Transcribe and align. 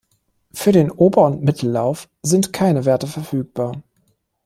Für 0.51 0.71
den 0.71 0.89
Ober- 0.89 1.27
und 1.27 1.43
Mittellauf 1.43 2.09
sind 2.23 2.51
keine 2.53 2.85
Werte 2.85 3.05
verfügbar. 3.05 3.83